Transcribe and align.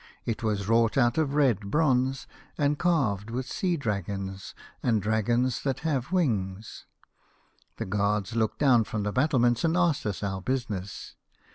It 0.25 0.41
was 0.41 0.67
wrought 0.67 0.97
out 0.97 1.19
of 1.19 1.35
red 1.35 1.69
bronze, 1.69 2.25
and 2.57 2.79
carved 2.79 3.29
with 3.29 3.45
sea 3.45 3.77
dragons 3.77 4.55
and 4.81 4.99
dragons 4.99 5.61
that 5.61 5.81
have 5.81 6.11
wings. 6.11 6.87
The 7.77 7.85
guards 7.85 8.35
looked 8.35 8.57
down 8.57 8.83
from 8.85 9.03
the 9.03 9.11
battlements 9.11 9.63
and 9.63 9.77
asked 9.77 10.07
us 10.07 10.23
our 10.23 10.41
business. 10.41 11.17